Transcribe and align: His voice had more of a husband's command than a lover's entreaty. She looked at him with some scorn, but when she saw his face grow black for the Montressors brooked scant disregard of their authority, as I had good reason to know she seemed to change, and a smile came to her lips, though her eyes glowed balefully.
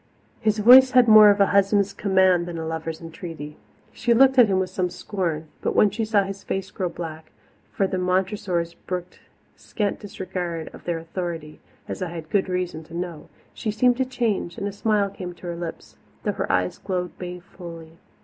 His 0.39 0.57
voice 0.57 0.93
had 0.93 1.07
more 1.07 1.29
of 1.29 1.39
a 1.39 1.45
husband's 1.53 1.93
command 1.93 2.47
than 2.47 2.57
a 2.57 2.65
lover's 2.65 3.01
entreaty. 3.01 3.57
She 3.93 4.15
looked 4.15 4.39
at 4.39 4.47
him 4.47 4.57
with 4.57 4.71
some 4.71 4.89
scorn, 4.89 5.45
but 5.61 5.75
when 5.75 5.91
she 5.91 6.05
saw 6.05 6.23
his 6.23 6.43
face 6.43 6.71
grow 6.71 6.89
black 6.89 7.31
for 7.71 7.85
the 7.85 7.97
Montressors 7.99 8.73
brooked 8.87 9.19
scant 9.55 9.99
disregard 9.99 10.71
of 10.73 10.85
their 10.85 10.97
authority, 10.97 11.59
as 11.87 12.01
I 12.01 12.09
had 12.09 12.31
good 12.31 12.49
reason 12.49 12.83
to 12.85 12.95
know 12.97 13.29
she 13.53 13.69
seemed 13.69 13.97
to 13.97 14.05
change, 14.05 14.57
and 14.57 14.67
a 14.67 14.71
smile 14.71 15.11
came 15.11 15.33
to 15.35 15.45
her 15.45 15.55
lips, 15.55 15.97
though 16.23 16.31
her 16.31 16.51
eyes 16.51 16.79
glowed 16.79 17.15
balefully. 17.19 17.91